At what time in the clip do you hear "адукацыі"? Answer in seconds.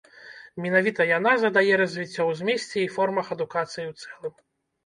3.37-3.85